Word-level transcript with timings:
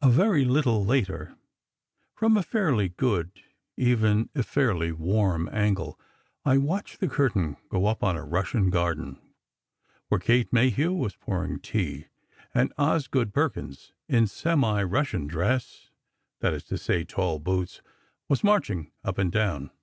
A 0.00 0.08
very 0.08 0.46
little 0.46 0.82
later, 0.82 1.36
from 2.14 2.38
a 2.38 2.42
fairly 2.42 2.88
good, 2.88 3.32
even 3.76 4.30
if 4.34 4.46
fairly 4.46 4.92
warm, 4.92 5.46
angle, 5.52 6.00
I 6.42 6.56
watched 6.56 7.00
the 7.00 7.08
curtain 7.10 7.58
go 7.68 7.84
up 7.84 8.02
on 8.02 8.16
a 8.16 8.24
Russian 8.24 8.70
garden, 8.70 9.18
where 10.08 10.20
Kate 10.20 10.50
Mayhew 10.54 10.94
was 10.94 11.16
pouring 11.16 11.60
tea 11.60 12.06
and 12.54 12.72
Osgood 12.78 13.34
Perkins, 13.34 13.92
in 14.08 14.26
semi 14.26 14.82
Russian 14.84 15.26
dress—that 15.26 16.54
is 16.54 16.64
to 16.64 16.78
say, 16.78 17.04
tall 17.04 17.38
boots—was 17.38 18.42
marching 18.42 18.90
up 19.04 19.18
and 19.18 19.30
down. 19.30 19.70